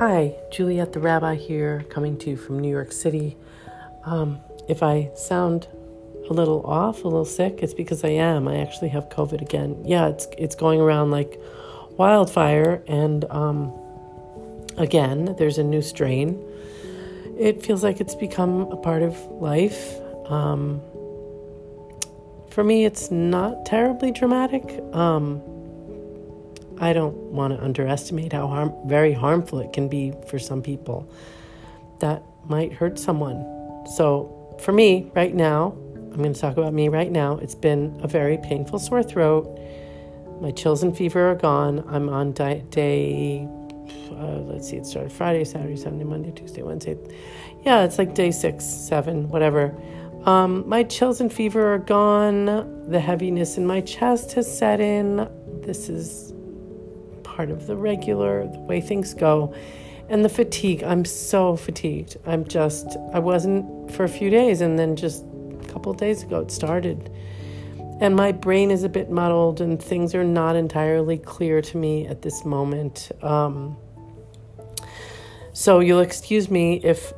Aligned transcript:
Hi, 0.00 0.34
Juliet 0.50 0.94
the 0.94 0.98
Rabbi 0.98 1.34
here, 1.34 1.84
coming 1.90 2.16
to 2.20 2.30
you 2.30 2.36
from 2.38 2.58
New 2.58 2.70
York 2.70 2.90
City. 2.90 3.36
Um, 4.06 4.40
if 4.66 4.82
I 4.82 5.10
sound 5.14 5.68
a 6.26 6.32
little 6.32 6.64
off, 6.64 7.04
a 7.04 7.08
little 7.08 7.26
sick, 7.26 7.58
it's 7.62 7.74
because 7.74 8.02
I 8.02 8.08
am. 8.08 8.48
I 8.48 8.60
actually 8.60 8.88
have 8.88 9.10
COVID 9.10 9.42
again. 9.42 9.76
Yeah, 9.84 10.08
it's 10.08 10.26
it's 10.38 10.54
going 10.54 10.80
around 10.80 11.10
like 11.10 11.38
wildfire, 11.98 12.82
and 12.88 13.26
um, 13.26 13.78
again, 14.78 15.34
there's 15.36 15.58
a 15.58 15.64
new 15.64 15.82
strain. 15.82 16.42
It 17.38 17.62
feels 17.62 17.84
like 17.84 18.00
it's 18.00 18.14
become 18.14 18.72
a 18.72 18.78
part 18.78 19.02
of 19.02 19.14
life. 19.26 20.00
Um, 20.30 20.80
for 22.48 22.64
me, 22.64 22.86
it's 22.86 23.10
not 23.10 23.66
terribly 23.66 24.12
dramatic. 24.12 24.82
Um, 24.94 25.42
I 26.80 26.94
don't 26.94 27.14
want 27.14 27.54
to 27.54 27.62
underestimate 27.62 28.32
how 28.32 28.46
harm, 28.48 28.74
very 28.86 29.12
harmful 29.12 29.60
it 29.60 29.72
can 29.74 29.88
be 29.88 30.14
for 30.28 30.38
some 30.38 30.62
people. 30.62 31.12
That 31.98 32.22
might 32.46 32.72
hurt 32.72 32.98
someone. 32.98 33.44
So, 33.96 34.56
for 34.60 34.72
me, 34.72 35.10
right 35.14 35.34
now, 35.34 35.72
I'm 35.94 36.16
going 36.16 36.32
to 36.32 36.40
talk 36.40 36.56
about 36.56 36.72
me 36.72 36.88
right 36.88 37.12
now. 37.12 37.36
It's 37.36 37.54
been 37.54 38.00
a 38.02 38.08
very 38.08 38.38
painful 38.38 38.78
sore 38.78 39.02
throat. 39.02 39.46
My 40.40 40.50
chills 40.50 40.82
and 40.82 40.96
fever 40.96 41.30
are 41.30 41.34
gone. 41.34 41.84
I'm 41.86 42.08
on 42.08 42.32
di- 42.32 42.64
day, 42.70 43.46
uh, 44.12 44.40
let's 44.48 44.70
see, 44.70 44.76
it 44.76 44.86
started 44.86 45.12
Friday, 45.12 45.44
Saturday, 45.44 45.76
Sunday, 45.76 46.04
Monday, 46.04 46.30
Tuesday, 46.30 46.62
Wednesday. 46.62 46.96
Yeah, 47.62 47.84
it's 47.84 47.98
like 47.98 48.14
day 48.14 48.30
six, 48.30 48.64
seven, 48.64 49.28
whatever. 49.28 49.78
Um, 50.24 50.66
my 50.66 50.82
chills 50.82 51.20
and 51.20 51.30
fever 51.32 51.74
are 51.74 51.78
gone. 51.78 52.90
The 52.90 53.00
heaviness 53.00 53.58
in 53.58 53.66
my 53.66 53.82
chest 53.82 54.32
has 54.32 54.58
set 54.58 54.80
in. 54.80 55.28
This 55.62 55.90
is 55.90 56.32
part 57.40 57.50
of 57.50 57.66
the 57.66 57.74
regular, 57.74 58.46
the 58.48 58.58
way 58.58 58.82
things 58.82 59.14
go. 59.14 59.54
And 60.10 60.22
the 60.22 60.28
fatigue, 60.28 60.82
I'm 60.82 61.06
so 61.06 61.56
fatigued. 61.56 62.18
I'm 62.26 62.44
just, 62.44 62.98
I 63.14 63.18
wasn't 63.18 63.90
for 63.90 64.04
a 64.04 64.08
few 64.10 64.28
days, 64.28 64.60
and 64.60 64.78
then 64.78 64.94
just 64.94 65.24
a 65.62 65.68
couple 65.68 65.94
days 65.94 66.22
ago 66.22 66.40
it 66.40 66.50
started. 66.50 67.10
And 67.98 68.14
my 68.14 68.30
brain 68.32 68.70
is 68.70 68.84
a 68.84 68.90
bit 68.90 69.10
muddled, 69.10 69.62
and 69.62 69.82
things 69.82 70.14
are 70.14 70.22
not 70.22 70.54
entirely 70.54 71.16
clear 71.16 71.62
to 71.62 71.78
me 71.78 72.06
at 72.06 72.20
this 72.20 72.44
moment. 72.44 73.10
Um, 73.22 73.78
so 75.54 75.80
you'll 75.80 76.00
excuse 76.00 76.50
me 76.50 76.78
if 76.84 77.14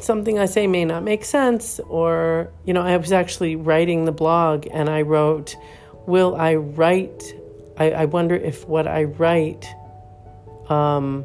something 0.00 0.38
I 0.38 0.46
say 0.46 0.66
may 0.66 0.86
not 0.86 1.02
make 1.02 1.26
sense, 1.26 1.78
or, 1.90 2.50
you 2.64 2.72
know, 2.72 2.80
I 2.80 2.96
was 2.96 3.12
actually 3.12 3.56
writing 3.56 4.06
the 4.06 4.12
blog 4.12 4.66
and 4.72 4.88
I 4.88 5.02
wrote, 5.02 5.56
Will 6.06 6.36
I 6.36 6.54
write 6.54 7.34
I, 7.82 8.02
I 8.02 8.04
wonder 8.04 8.36
if 8.36 8.66
what 8.68 8.86
I 8.86 9.04
write 9.04 9.66
um, 10.68 11.24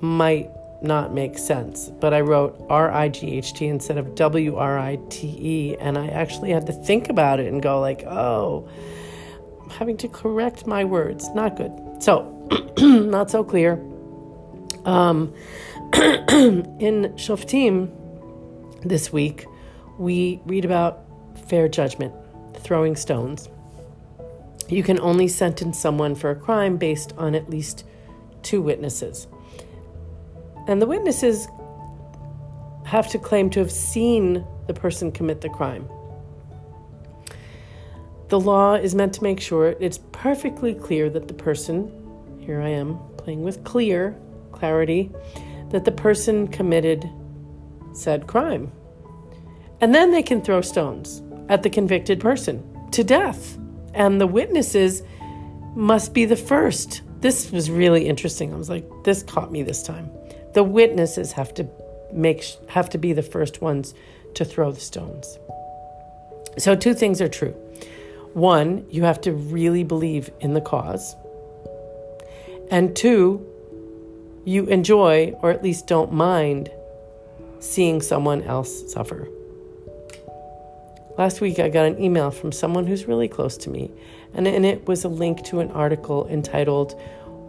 might 0.00 0.50
not 0.82 1.12
make 1.12 1.36
sense. 1.36 1.90
But 2.00 2.14
I 2.14 2.20
wrote 2.20 2.64
R 2.68 2.90
I 2.90 3.08
G 3.08 3.38
H 3.38 3.54
T 3.54 3.66
instead 3.66 3.98
of 3.98 4.14
W 4.14 4.56
R 4.56 4.78
I 4.78 4.98
T 5.08 5.26
E, 5.40 5.76
and 5.80 5.98
I 5.98 6.08
actually 6.08 6.50
had 6.50 6.66
to 6.66 6.72
think 6.72 7.08
about 7.08 7.40
it 7.40 7.52
and 7.52 7.60
go 7.60 7.80
like, 7.80 8.04
oh, 8.04 8.68
I'm 9.62 9.70
having 9.70 9.96
to 9.98 10.08
correct 10.08 10.66
my 10.66 10.84
words. 10.84 11.28
Not 11.34 11.56
good. 11.56 11.72
So, 12.00 12.28
not 12.78 13.30
so 13.30 13.42
clear. 13.42 13.82
Um, 14.84 15.34
in 15.94 17.12
Shoftim 17.16 17.90
this 18.82 19.12
week, 19.12 19.46
we 19.98 20.40
read 20.46 20.64
about 20.64 21.04
fair 21.48 21.68
judgment, 21.68 22.14
throwing 22.56 22.96
stones. 22.96 23.48
You 24.72 24.82
can 24.82 24.98
only 25.00 25.28
sentence 25.28 25.78
someone 25.78 26.14
for 26.14 26.30
a 26.30 26.34
crime 26.34 26.78
based 26.78 27.12
on 27.18 27.34
at 27.34 27.50
least 27.50 27.84
two 28.40 28.62
witnesses. 28.62 29.26
And 30.66 30.80
the 30.80 30.86
witnesses 30.86 31.46
have 32.86 33.06
to 33.10 33.18
claim 33.18 33.50
to 33.50 33.60
have 33.60 33.70
seen 33.70 34.46
the 34.68 34.72
person 34.72 35.12
commit 35.12 35.42
the 35.42 35.50
crime. 35.50 35.86
The 38.28 38.40
law 38.40 38.72
is 38.72 38.94
meant 38.94 39.12
to 39.12 39.22
make 39.22 39.40
sure 39.40 39.76
it's 39.78 39.98
perfectly 40.10 40.72
clear 40.72 41.10
that 41.10 41.28
the 41.28 41.34
person, 41.34 41.92
here 42.38 42.62
I 42.62 42.70
am 42.70 42.98
playing 43.18 43.42
with 43.42 43.64
clear, 43.64 44.18
clarity, 44.52 45.10
that 45.68 45.84
the 45.84 45.92
person 45.92 46.48
committed 46.48 47.10
said 47.92 48.26
crime. 48.26 48.72
And 49.82 49.94
then 49.94 50.12
they 50.12 50.22
can 50.22 50.40
throw 50.40 50.62
stones 50.62 51.20
at 51.50 51.62
the 51.62 51.68
convicted 51.68 52.20
person 52.20 52.88
to 52.92 53.04
death 53.04 53.58
and 53.94 54.20
the 54.20 54.26
witnesses 54.26 55.02
must 55.74 56.12
be 56.14 56.24
the 56.24 56.36
first. 56.36 57.02
This 57.20 57.50
was 57.50 57.70
really 57.70 58.08
interesting. 58.08 58.52
I 58.52 58.56
was 58.56 58.68
like, 58.68 58.88
this 59.04 59.22
caught 59.22 59.52
me 59.52 59.62
this 59.62 59.82
time. 59.82 60.10
The 60.54 60.64
witnesses 60.64 61.32
have 61.32 61.54
to 61.54 61.68
make 62.12 62.44
have 62.68 62.90
to 62.90 62.98
be 62.98 63.12
the 63.12 63.22
first 63.22 63.62
ones 63.62 63.94
to 64.34 64.44
throw 64.44 64.70
the 64.72 64.80
stones. 64.80 65.38
So 66.58 66.74
two 66.74 66.94
things 66.94 67.20
are 67.20 67.28
true. 67.28 67.54
One, 68.34 68.86
you 68.90 69.04
have 69.04 69.20
to 69.22 69.32
really 69.32 69.84
believe 69.84 70.30
in 70.40 70.54
the 70.54 70.60
cause. 70.60 71.14
And 72.70 72.94
two, 72.96 73.46
you 74.44 74.66
enjoy 74.66 75.34
or 75.42 75.50
at 75.50 75.62
least 75.62 75.86
don't 75.86 76.12
mind 76.12 76.70
seeing 77.60 78.00
someone 78.00 78.42
else 78.42 78.92
suffer. 78.92 79.28
Last 81.18 81.42
week, 81.42 81.58
I 81.58 81.68
got 81.68 81.84
an 81.84 82.02
email 82.02 82.30
from 82.30 82.52
someone 82.52 82.86
who's 82.86 83.06
really 83.06 83.28
close 83.28 83.58
to 83.58 83.70
me, 83.70 83.90
and 84.32 84.48
in 84.48 84.64
it 84.64 84.86
was 84.86 85.04
a 85.04 85.08
link 85.08 85.44
to 85.44 85.60
an 85.60 85.70
article 85.72 86.26
entitled, 86.28 86.98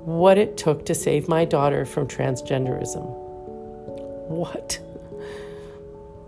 What 0.06 0.38
It 0.38 0.58
Took 0.58 0.86
to 0.88 0.96
Save 0.96 1.30
My 1.30 1.46
Daughter 1.46 1.86
from 1.86 2.08
Transgenderism. 2.08 3.04
What? 4.28 4.82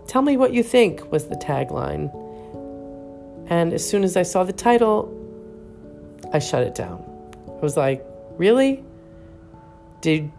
Tell 0.06 0.22
me 0.22 0.38
what 0.38 0.54
you 0.54 0.62
think, 0.62 1.12
was 1.12 1.26
the 1.26 1.36
tagline. 1.36 2.10
And 3.50 3.74
as 3.74 3.88
soon 3.88 4.02
as 4.02 4.16
I 4.16 4.22
saw 4.22 4.44
the 4.44 4.52
title, 4.52 5.12
I 6.32 6.38
shut 6.38 6.62
it 6.62 6.74
down. 6.74 7.04
I 7.48 7.60
was 7.60 7.76
like, 7.76 8.04
Really? 8.38 8.84
Did 10.00 10.30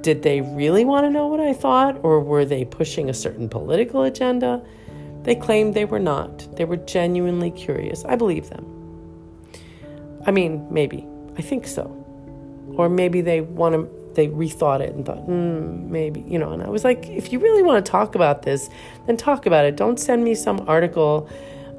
did 0.00 0.22
they 0.22 0.40
really 0.40 0.84
want 0.84 1.04
to 1.04 1.10
know 1.10 1.28
what 1.28 1.40
I 1.40 1.52
thought, 1.52 2.00
or 2.02 2.20
were 2.20 2.44
they 2.44 2.64
pushing 2.64 3.08
a 3.08 3.14
certain 3.14 3.48
political 3.48 4.02
agenda? 4.02 4.60
They 5.24 5.34
claimed 5.34 5.74
they 5.74 5.84
were 5.84 5.98
not. 5.98 6.56
They 6.56 6.64
were 6.64 6.76
genuinely 6.76 7.50
curious. 7.50 8.04
I 8.04 8.16
believe 8.16 8.48
them. 8.50 8.64
I 10.26 10.30
mean, 10.30 10.66
maybe. 10.70 11.06
I 11.36 11.42
think 11.42 11.66
so. 11.66 11.84
Or 12.76 12.88
maybe 12.88 13.20
they 13.20 13.40
want 13.40 13.74
to 13.74 14.04
they 14.14 14.28
rethought 14.28 14.80
it 14.80 14.94
and 14.94 15.04
thought, 15.04 15.26
mm, 15.26 15.88
maybe, 15.88 16.20
you 16.20 16.38
know. 16.38 16.52
And 16.52 16.62
I 16.62 16.68
was 16.68 16.84
like, 16.84 17.08
if 17.08 17.32
you 17.32 17.38
really 17.38 17.62
want 17.62 17.84
to 17.84 17.90
talk 17.90 18.14
about 18.14 18.42
this, 18.42 18.70
then 19.06 19.16
talk 19.16 19.46
about 19.46 19.64
it. 19.64 19.76
Don't 19.76 19.98
send 19.98 20.24
me 20.24 20.34
some 20.34 20.64
article 20.68 21.28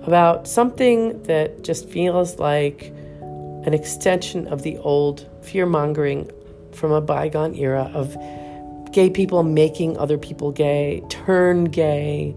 about 0.04 0.48
something 0.48 1.22
that 1.24 1.64
just 1.64 1.90
feels 1.90 2.38
like 2.38 2.94
an 3.22 3.74
extension 3.74 4.48
of 4.48 4.62
the 4.62 4.78
old 4.80 5.28
fear 5.42 5.66
mongering 5.66 6.30
from 6.72 6.92
a 6.92 7.02
bygone 7.02 7.56
era 7.56 7.90
of 7.94 8.16
gay 8.92 9.10
people 9.10 9.42
making 9.44 9.98
other 9.98 10.18
people 10.18 10.52
gay, 10.52 11.04
turn 11.10 11.66
gay, 11.66 12.36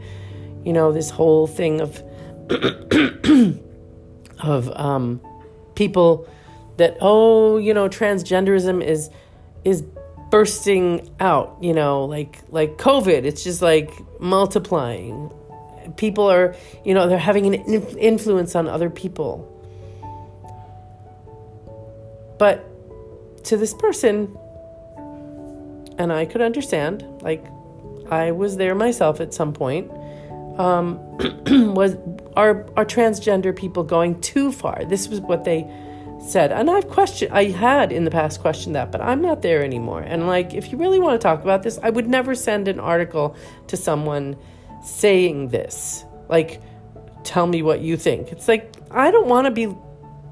you 0.69 0.75
know, 0.75 0.93
this 0.93 1.09
whole 1.09 1.47
thing 1.47 1.81
of 1.81 2.03
of 4.39 4.71
um, 4.77 5.19
people 5.75 6.29
that 6.77 6.99
oh, 7.01 7.57
you 7.57 7.73
know, 7.73 7.89
transgenderism 7.89 8.85
is 8.85 9.09
is 9.65 9.81
bursting 10.31 11.09
out, 11.21 11.57
you 11.63 11.73
know, 11.73 12.05
like 12.05 12.41
like 12.51 12.77
COVID. 12.77 13.25
It's 13.25 13.43
just 13.43 13.63
like 13.63 13.91
multiplying. 14.21 15.33
People 15.97 16.31
are, 16.31 16.55
you 16.85 16.93
know, 16.93 17.09
they're 17.09 17.17
having 17.17 17.47
an 17.47 17.55
influence 17.55 18.55
on 18.55 18.69
other 18.69 18.91
people. 18.91 19.47
But 22.39 22.63
to 23.45 23.57
this 23.57 23.73
person, 23.73 24.37
and 25.97 26.13
I 26.13 26.27
could 26.27 26.43
understand, 26.43 27.07
like 27.23 27.43
I 28.11 28.33
was 28.33 28.59
there 28.59 28.75
myself 28.75 29.23
at 29.23 29.33
some 29.33 29.55
point 29.55 29.91
um, 30.59 30.99
was 31.75 31.97
are 32.37 32.67
are 32.77 32.85
transgender 32.85 33.55
people 33.55 33.85
going 33.85 34.21
too 34.21 34.53
far? 34.53 34.85
This 34.85 35.09
was 35.09 35.21
what 35.21 35.45
they 35.45 35.71
said, 36.21 36.53
and 36.53 36.71
I've 36.71 36.89
questioned. 36.89 37.33
I 37.33 37.45
had 37.45 37.93
in 37.93 38.05
the 38.05 38.11
past 38.11 38.41
questioned 38.41 38.75
that, 38.75 38.93
but 38.93 39.01
I'm 39.01 39.23
not 39.23 39.43
there 39.43 39.65
anymore. 39.65 40.01
And 40.01 40.27
like, 40.27 40.55
if 40.55 40.71
you 40.73 40.79
really 40.79 40.99
want 40.99 41.21
to 41.21 41.25
talk 41.25 41.43
about 41.43 41.63
this, 41.63 41.79
I 41.83 41.91
would 41.91 42.09
never 42.09 42.35
send 42.35 42.69
an 42.69 42.81
article 42.81 43.37
to 43.69 43.77
someone 43.77 44.37
saying 44.83 45.49
this. 45.49 46.05
Like, 46.29 46.61
tell 47.25 47.47
me 47.47 47.63
what 47.63 47.81
you 47.81 47.97
think. 47.97 48.33
It's 48.33 48.49
like 48.49 48.75
I 48.91 49.11
don't 49.11 49.29
want 49.29 49.47
to 49.47 49.51
be 49.51 49.75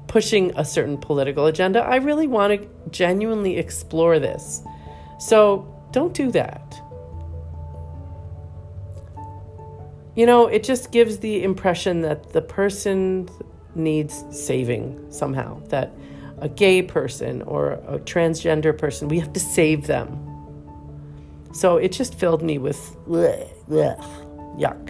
pushing 0.07 0.51
a 0.55 0.65
certain 0.65 0.97
political 0.97 1.45
agenda. 1.45 1.79
I 1.81 1.97
really 1.97 2.27
want 2.27 2.61
to 2.61 2.69
genuinely 2.89 3.57
explore 3.57 4.19
this. 4.19 4.61
So 5.19 5.73
don't 5.91 6.13
do 6.13 6.31
that. 6.31 6.81
You 10.17 10.25
know, 10.25 10.47
it 10.47 10.63
just 10.63 10.91
gives 10.91 11.19
the 11.19 11.43
impression 11.43 12.01
that 12.01 12.33
the 12.33 12.41
person 12.41 13.29
needs 13.75 14.25
saving 14.31 15.11
somehow. 15.11 15.61
That 15.67 15.93
a 16.39 16.49
gay 16.49 16.81
person 16.81 17.43
or 17.43 17.73
a 17.87 17.99
transgender 17.99 18.75
person. 18.75 19.09
We 19.09 19.19
have 19.19 19.31
to 19.33 19.39
save 19.39 19.85
them. 19.85 20.23
So 21.53 21.77
it 21.77 21.91
just 21.91 22.15
filled 22.15 22.41
me 22.41 22.57
with 22.57 22.77
bleh, 23.07 23.47
bleh, 23.69 24.57
yuck. 24.57 24.89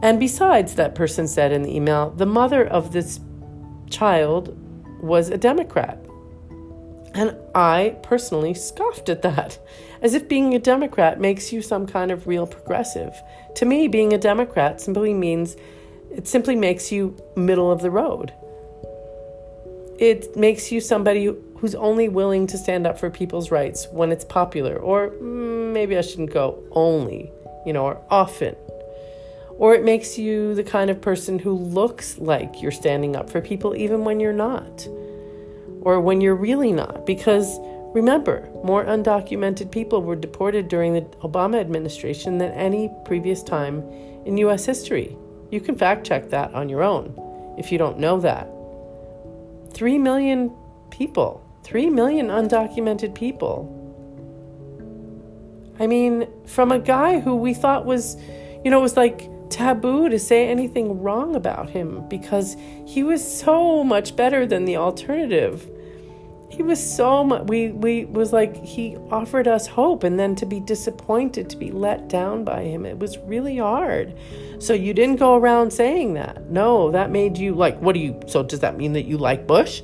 And 0.00 0.20
besides, 0.20 0.76
that 0.76 0.94
person 0.94 1.26
said 1.26 1.50
in 1.50 1.62
the 1.62 1.74
email, 1.74 2.10
the 2.10 2.26
mother 2.26 2.64
of 2.64 2.92
this 2.92 3.18
child 3.90 4.56
was 5.00 5.28
a 5.28 5.38
Democrat. 5.38 6.04
And 7.16 7.34
I 7.54 7.96
personally 8.02 8.52
scoffed 8.52 9.08
at 9.08 9.22
that, 9.22 9.58
as 10.02 10.12
if 10.12 10.28
being 10.28 10.54
a 10.54 10.58
Democrat 10.58 11.18
makes 11.18 11.50
you 11.50 11.62
some 11.62 11.86
kind 11.86 12.10
of 12.10 12.26
real 12.26 12.46
progressive. 12.46 13.14
To 13.54 13.64
me, 13.64 13.88
being 13.88 14.12
a 14.12 14.18
Democrat 14.18 14.82
simply 14.82 15.14
means 15.14 15.56
it 16.14 16.28
simply 16.28 16.56
makes 16.56 16.92
you 16.92 17.16
middle 17.34 17.72
of 17.72 17.80
the 17.80 17.90
road. 17.90 18.34
It 19.98 20.36
makes 20.36 20.70
you 20.70 20.82
somebody 20.82 21.34
who's 21.56 21.74
only 21.74 22.10
willing 22.10 22.46
to 22.48 22.58
stand 22.58 22.86
up 22.86 22.98
for 22.98 23.08
people's 23.08 23.50
rights 23.50 23.88
when 23.90 24.12
it's 24.12 24.26
popular, 24.26 24.76
or 24.76 25.08
mm, 25.08 25.72
maybe 25.72 25.96
I 25.96 26.02
shouldn't 26.02 26.34
go 26.34 26.62
only, 26.72 27.32
you 27.64 27.72
know, 27.72 27.86
or 27.86 28.02
often. 28.10 28.54
Or 29.56 29.74
it 29.74 29.82
makes 29.82 30.18
you 30.18 30.54
the 30.54 30.62
kind 30.62 30.90
of 30.90 31.00
person 31.00 31.38
who 31.38 31.54
looks 31.54 32.18
like 32.18 32.60
you're 32.60 32.72
standing 32.72 33.16
up 33.16 33.30
for 33.30 33.40
people 33.40 33.74
even 33.74 34.04
when 34.04 34.20
you're 34.20 34.34
not, 34.34 34.86
or 35.86 36.00
when 36.00 36.20
you're 36.20 36.34
really 36.34 36.72
not. 36.72 37.06
Because 37.06 37.60
remember, 37.94 38.50
more 38.64 38.84
undocumented 38.84 39.70
people 39.70 40.02
were 40.02 40.16
deported 40.16 40.66
during 40.66 40.94
the 40.94 41.02
Obama 41.22 41.60
administration 41.60 42.38
than 42.38 42.50
any 42.54 42.90
previous 43.04 43.40
time 43.40 43.88
in 44.24 44.36
U.S. 44.38 44.66
history. 44.66 45.16
You 45.52 45.60
can 45.60 45.76
fact 45.76 46.04
check 46.04 46.28
that 46.30 46.52
on 46.54 46.68
your 46.68 46.82
own 46.82 47.14
if 47.56 47.70
you 47.70 47.78
don't 47.78 48.00
know 48.00 48.18
that. 48.18 48.50
Three 49.74 49.96
million 49.96 50.52
people, 50.90 51.40
three 51.62 51.88
million 51.88 52.30
undocumented 52.30 53.14
people. 53.14 53.72
I 55.78 55.86
mean, 55.86 56.26
from 56.46 56.72
a 56.72 56.80
guy 56.80 57.20
who 57.20 57.36
we 57.36 57.54
thought 57.54 57.86
was, 57.86 58.16
you 58.64 58.72
know, 58.72 58.80
it 58.80 58.82
was 58.82 58.96
like 58.96 59.30
taboo 59.50 60.08
to 60.08 60.18
say 60.18 60.48
anything 60.48 61.00
wrong 61.00 61.36
about 61.36 61.70
him 61.70 62.08
because 62.08 62.56
he 62.84 63.04
was 63.04 63.22
so 63.22 63.84
much 63.84 64.16
better 64.16 64.46
than 64.46 64.64
the 64.64 64.76
alternative. 64.78 65.70
He 66.48 66.62
was 66.62 66.78
so 66.96 67.24
much 67.24 67.48
we 67.48 67.68
we 67.68 68.04
was 68.04 68.32
like 68.32 68.56
he 68.64 68.96
offered 69.10 69.48
us 69.48 69.66
hope 69.66 70.04
and 70.04 70.18
then 70.18 70.34
to 70.36 70.46
be 70.46 70.60
disappointed, 70.60 71.50
to 71.50 71.56
be 71.56 71.70
let 71.70 72.08
down 72.08 72.44
by 72.44 72.62
him. 72.62 72.86
It 72.86 72.98
was 72.98 73.18
really 73.18 73.58
hard. 73.58 74.16
So 74.58 74.72
you 74.72 74.94
didn't 74.94 75.16
go 75.16 75.34
around 75.34 75.72
saying 75.72 76.14
that. 76.14 76.50
No, 76.50 76.90
that 76.92 77.10
made 77.10 77.36
you 77.36 77.54
like 77.54 77.80
what 77.80 77.94
do 77.94 78.00
you 78.00 78.20
so 78.26 78.42
does 78.42 78.60
that 78.60 78.76
mean 78.76 78.92
that 78.92 79.04
you 79.04 79.18
like 79.18 79.46
Bush? 79.46 79.82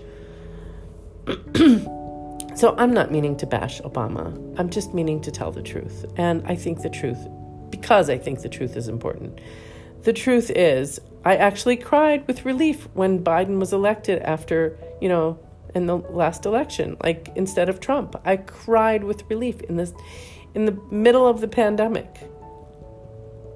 so 2.55 2.75
I'm 2.79 2.93
not 2.93 3.11
meaning 3.11 3.37
to 3.38 3.47
bash 3.47 3.81
Obama. 3.82 4.58
I'm 4.58 4.70
just 4.70 4.94
meaning 4.94 5.20
to 5.23 5.31
tell 5.31 5.50
the 5.50 5.62
truth. 5.62 6.05
And 6.17 6.47
I 6.47 6.55
think 6.55 6.82
the 6.82 6.91
truth 6.91 7.29
because 7.70 8.08
I 8.08 8.19
think 8.19 8.43
the 8.43 8.49
truth 8.49 8.76
is 8.76 8.87
important. 8.87 9.41
The 10.03 10.12
truth 10.12 10.50
is, 10.50 11.00
I 11.25 11.37
actually 11.37 11.76
cried 11.76 12.26
with 12.26 12.44
relief 12.44 12.88
when 12.94 13.23
Biden 13.23 13.58
was 13.58 13.73
elected 13.73 14.20
after, 14.23 14.76
you 15.00 15.08
know, 15.08 15.38
in 15.74 15.86
the 15.86 15.96
last 15.96 16.46
election, 16.46 16.96
like 17.02 17.30
instead 17.34 17.69
of 17.69 17.80
Trump. 17.80 18.20
I 18.24 18.36
cried 18.36 19.04
with 19.04 19.28
relief 19.30 19.60
in 19.62 19.76
this 19.76 19.92
in 20.54 20.66
the 20.66 20.78
middle 20.90 21.26
of 21.26 21.40
the 21.40 21.48
pandemic. 21.48 22.28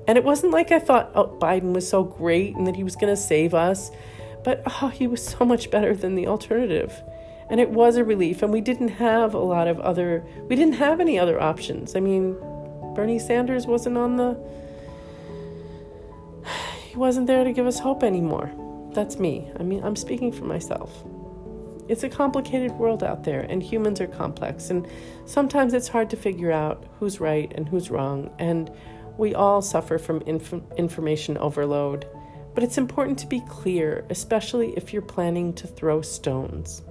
And 0.08 0.16
it 0.16 0.24
wasn't 0.24 0.52
like 0.52 0.70
I 0.70 0.78
thought, 0.78 1.10
oh, 1.14 1.36
Biden 1.40 1.74
was 1.74 1.88
so 1.88 2.04
great 2.04 2.54
and 2.54 2.66
that 2.66 2.76
he 2.76 2.84
was 2.84 2.96
going 2.96 3.14
to 3.14 3.20
save 3.20 3.54
us, 3.54 3.90
but 4.44 4.62
oh, 4.80 4.88
he 4.88 5.06
was 5.06 5.22
so 5.24 5.44
much 5.44 5.70
better 5.70 5.94
than 5.94 6.14
the 6.14 6.26
alternative. 6.26 7.02
And 7.50 7.60
it 7.60 7.70
was 7.70 7.96
a 7.96 8.04
relief. 8.04 8.42
And 8.42 8.52
we 8.52 8.60
didn't 8.60 8.88
have 8.88 9.34
a 9.34 9.38
lot 9.38 9.68
of 9.68 9.80
other, 9.80 10.24
we 10.48 10.56
didn't 10.56 10.74
have 10.74 11.00
any 11.00 11.18
other 11.18 11.40
options. 11.40 11.96
I 11.96 12.00
mean, 12.00 12.36
Bernie 12.94 13.18
Sanders 13.18 13.66
wasn't 13.66 13.98
on 13.98 14.16
the, 14.16 14.38
he 16.88 16.96
wasn't 16.96 17.26
there 17.26 17.44
to 17.44 17.52
give 17.52 17.66
us 17.66 17.80
hope 17.80 18.02
anymore. 18.02 18.50
That's 18.92 19.18
me. 19.18 19.50
I 19.58 19.62
mean, 19.64 19.82
I'm 19.82 19.96
speaking 19.96 20.32
for 20.32 20.44
myself. 20.44 21.04
It's 21.88 22.02
a 22.02 22.08
complicated 22.08 22.72
world 22.72 23.04
out 23.04 23.24
there, 23.24 23.40
and 23.40 23.62
humans 23.62 24.00
are 24.00 24.06
complex, 24.06 24.70
and 24.70 24.86
sometimes 25.24 25.72
it's 25.72 25.88
hard 25.88 26.10
to 26.10 26.16
figure 26.16 26.50
out 26.50 26.84
who's 26.98 27.20
right 27.20 27.52
and 27.54 27.68
who's 27.68 27.90
wrong. 27.90 28.30
And 28.38 28.70
we 29.18 29.34
all 29.34 29.62
suffer 29.62 29.98
from 29.98 30.20
inf- 30.22 30.62
information 30.76 31.38
overload, 31.38 32.08
but 32.54 32.64
it's 32.64 32.78
important 32.78 33.18
to 33.20 33.26
be 33.26 33.40
clear, 33.48 34.04
especially 34.10 34.76
if 34.76 34.92
you're 34.92 35.02
planning 35.02 35.52
to 35.54 35.66
throw 35.66 36.02
stones. 36.02 36.82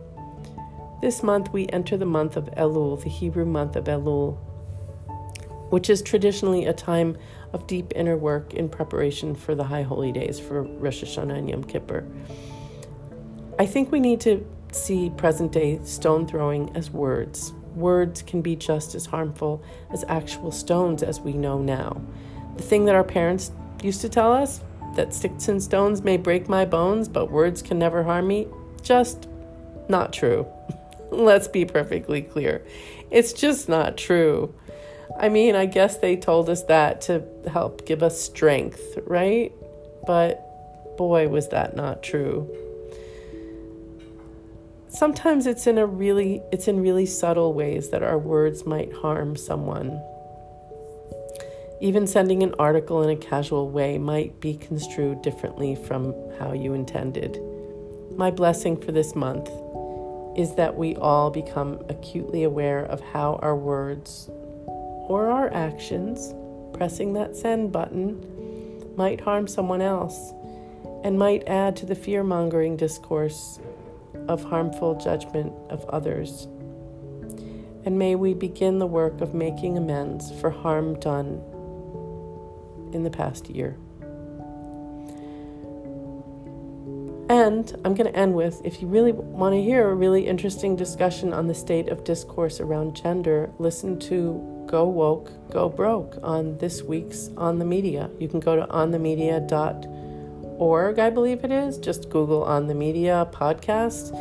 This 1.02 1.22
month, 1.22 1.52
we 1.52 1.68
enter 1.70 1.98
the 1.98 2.06
month 2.06 2.38
of 2.38 2.46
Elul, 2.52 3.04
the 3.04 3.10
Hebrew 3.10 3.46
month 3.46 3.76
of 3.76 3.86
Elul, 3.86 4.38
which 5.72 5.90
is 5.90 6.02
traditionally 6.02 6.66
a 6.66 6.74
time 6.74 7.18
of 7.52 7.68
deep 7.68 7.92
inner 7.96 8.16
work 8.16 8.54
in 8.54 8.70
preparation 8.70 9.36
for 9.36 9.56
the 9.56 9.64
high 9.64 9.82
holy 9.82 10.12
days 10.12 10.40
for 10.40 10.64
Rosh 10.64 11.04
Hashanah 11.04 11.38
and 11.38 11.50
Yom 11.50 11.64
Kippur. 11.64 12.08
I 13.60 13.66
think 13.66 13.92
we 13.92 14.00
need 14.00 14.22
to 14.22 14.46
see 14.76 15.10
present 15.12 15.52
day 15.52 15.80
stone 15.84 16.28
throwing 16.28 16.76
as 16.76 16.92
words, 16.92 17.54
words 17.76 18.22
can 18.22 18.42
be 18.42 18.56
just 18.56 18.96
as 18.96 19.06
harmful 19.06 19.64
as 19.92 20.04
actual 20.08 20.52
stones 20.52 21.04
as 21.04 21.20
we 21.20 21.34
know 21.34 21.60
now. 21.60 22.02
The 22.58 22.64
thing 22.64 22.86
that 22.86 22.96
our 22.96 23.04
parents 23.04 23.52
used 23.84 24.02
to 24.02 24.10
tell 24.10 24.32
us, 24.32 24.62
that 24.96 25.14
sticks 25.14 25.50
and 25.50 25.62
stones 25.62 26.04
may 26.04 26.16
break 26.18 26.48
my 26.48 26.64
bones, 26.64 27.10
but 27.10 27.30
words 27.30 27.62
can 27.62 27.78
never 27.78 28.04
harm 28.04 28.28
me, 28.28 28.48
just 28.82 29.28
not 29.90 30.14
true. 30.14 30.48
Let's 31.12 31.48
be 31.48 31.66
perfectly 31.66 32.22
clear. 32.22 32.66
It's 33.12 33.34
just 33.34 33.68
not 33.68 33.98
true. 33.98 34.56
I 35.20 35.30
mean, 35.30 35.56
I 35.56 35.66
guess 35.66 35.98
they 35.98 36.16
told 36.16 36.50
us 36.50 36.64
that 36.64 37.02
to 37.02 37.24
help 37.52 37.86
give 37.86 38.04
us 38.04 38.20
strength, 38.20 38.98
right? 39.06 39.52
But 40.08 40.98
boy, 40.98 41.28
was 41.28 41.50
that 41.50 41.76
not 41.76 42.02
true 42.02 42.50
sometimes 44.96 45.46
it's 45.46 45.68
in 45.68 45.78
a 45.78 45.86
really 45.86 46.42
it's 46.52 46.68
in 46.68 46.82
really 46.82 47.06
subtle 47.06 47.54
ways 47.54 47.90
that 47.90 48.04
our 48.04 48.18
words 48.18 48.66
might 48.66 48.92
harm 48.94 49.36
someone. 49.36 50.02
Even 51.82 52.08
sending 52.08 52.42
an 52.42 52.56
article 52.58 53.04
in 53.04 53.10
a 53.10 53.20
casual 53.20 53.70
way 53.70 53.98
might 53.98 54.40
be 54.40 54.56
construed 54.56 55.22
differently 55.22 55.76
from 55.76 56.14
how 56.40 56.54
you 56.54 56.74
intended. 56.74 57.40
My 58.16 58.32
blessing 58.32 58.78
for 58.78 58.94
this 58.94 59.14
month 59.14 59.50
is 60.38 60.56
that 60.56 60.78
we 60.78 60.96
all 60.96 61.30
become 61.30 61.84
acutely 61.90 62.44
aware 62.44 62.86
of 62.86 63.02
how 63.02 63.40
our 63.42 63.56
words 63.56 64.30
or 65.08 65.30
our 65.30 65.54
actions 65.54 66.34
pressing 66.74 67.14
that 67.14 67.36
send 67.36 67.72
button 67.72 68.96
might 68.96 69.20
harm 69.20 69.48
someone 69.48 69.82
else 69.82 70.34
and 71.04 71.20
might 71.20 71.48
add 71.48 71.76
to 71.76 71.86
the 71.86 71.96
fear 71.96 72.24
mongering 72.24 72.78
discourse 72.78 73.60
of 74.28 74.44
harmful 74.44 74.96
judgment 74.96 75.54
of 75.70 75.86
others. 75.86 76.48
And 77.86 78.00
may 78.00 78.16
we 78.16 78.34
begin 78.34 78.80
the 78.80 78.88
work 78.88 79.22
of 79.22 79.34
making 79.34 79.78
amends 79.78 80.32
for 80.40 80.50
harm 80.50 81.00
done 81.00 81.42
in 82.94 83.04
the 83.04 83.10
past 83.10 83.50
year. 83.50 83.78
And 87.28 87.72
I'm 87.84 87.96
going 87.96 88.12
to 88.12 88.16
end 88.16 88.36
with 88.36 88.62
if 88.64 88.82
you 88.82 88.88
really 88.88 89.12
want 89.12 89.54
to 89.56 89.62
hear 89.62 89.90
a 89.90 89.96
really 89.96 90.28
interesting 90.28 90.76
discussion 90.76 91.34
on 91.34 91.48
the 91.48 91.56
state 91.56 91.90
of 91.90 92.04
discourse 92.04 92.60
around 92.60 92.96
gender, 92.96 93.52
listen 93.58 94.00
to 94.02 94.66
Go 94.68 94.86
Woke, 94.86 95.32
Go 95.52 95.70
Broke 95.70 96.18
on 96.24 96.58
this 96.60 96.84
week's 96.84 97.30
On 97.38 97.60
the 97.60 97.66
Media. 97.66 98.10
You 98.20 98.28
can 98.28 98.40
go 98.40 98.56
to 98.56 98.68
onthemedia.com 98.68 99.95
org, 100.58 101.00
I 101.00 101.10
believe 101.10 101.44
it 101.44 101.52
is. 101.52 101.78
Just 101.78 102.10
Google 102.10 102.44
on 102.44 102.68
the 102.68 102.76
media 102.76 103.28
podcast, 103.32 104.16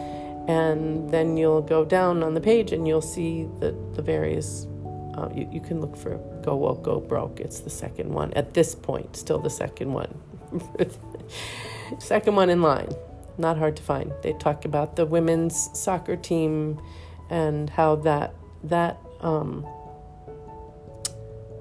and 0.49 1.11
then 1.11 1.37
you'll 1.37 1.63
go 1.63 1.85
down 1.85 2.23
on 2.23 2.35
the 2.35 2.41
page 2.41 2.73
and 2.73 2.87
you'll 2.87 3.03
see 3.03 3.49
the, 3.61 3.77
the 3.95 4.03
various. 4.03 4.67
Uh, 5.15 5.29
you, 5.35 5.49
you 5.53 5.61
can 5.61 5.81
look 5.81 5.97
for 5.97 6.17
Go 6.43 6.57
Woke, 6.57 6.83
Go 6.83 7.01
Broke. 7.01 7.41
It's 7.41 7.61
the 7.61 7.71
second 7.71 8.13
one 8.13 8.33
at 8.35 8.55
this 8.55 8.75
point, 8.75 9.17
still 9.17 9.39
the 9.39 9.51
second 9.51 9.93
one. 9.93 10.21
second 11.99 12.35
one 12.35 12.51
in 12.51 12.63
line. 12.63 12.93
Not 13.39 13.59
hard 13.59 13.77
to 13.77 13.83
find. 13.83 14.13
They 14.23 14.33
talk 14.35 14.65
about 14.65 14.97
the 14.97 15.07
women's 15.07 15.71
soccer 15.79 16.17
team 16.17 16.81
and 17.31 17.71
how 17.71 17.97
that 17.97 18.35
that 18.65 18.99
um, 19.21 19.67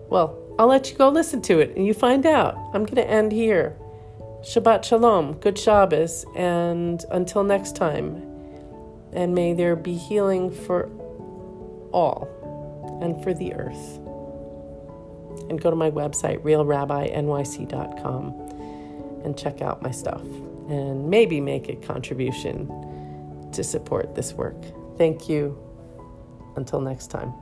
well, 0.09 0.37
I'll 0.59 0.67
let 0.67 0.91
you 0.91 0.97
go 0.97 1.09
listen 1.09 1.41
to 1.43 1.59
it 1.59 1.75
and 1.75 1.87
you 1.87 1.93
find 1.93 2.25
out. 2.25 2.55
I'm 2.73 2.83
going 2.83 2.95
to 2.95 3.09
end 3.09 3.31
here. 3.31 3.75
Shabbat 4.43 4.83
Shalom, 4.83 5.39
good 5.39 5.57
Shabbos, 5.57 6.25
and 6.35 7.05
until 7.11 7.45
next 7.45 7.77
time, 7.77 8.17
and 9.13 9.33
may 9.33 9.53
there 9.53 9.77
be 9.77 9.95
healing 9.95 10.51
for 10.51 10.89
all 11.93 12.27
and 13.01 13.23
for 13.23 13.33
the 13.33 13.53
earth. 13.53 13.99
And 15.49 15.61
go 15.61 15.69
to 15.69 15.77
my 15.77 15.89
website, 15.89 16.39
realrabbinyc.com, 16.39 19.21
and 19.23 19.37
check 19.37 19.61
out 19.61 19.81
my 19.81 19.91
stuff 19.91 20.25
and 20.69 21.09
maybe 21.09 21.39
make 21.39 21.69
a 21.69 21.75
contribution 21.75 22.67
to 23.53 23.63
support 23.63 24.13
this 24.13 24.33
work. 24.33 24.61
Thank 24.97 25.29
you. 25.29 25.57
Until 26.57 26.81
next 26.81 27.07
time. 27.07 27.33